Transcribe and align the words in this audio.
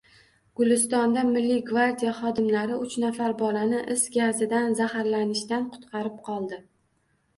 Gulistonda 0.59 1.25
Milliy 1.33 1.59
gvardiya 1.67 2.13
xodimlari 2.21 2.79
uch 2.85 2.95
nafar 3.05 3.35
bolani 3.43 3.83
is 3.97 4.07
gazidan 4.19 4.75
zaharlanishdan 4.81 5.69
qutqarib 5.77 6.17
qoldi 6.31 6.61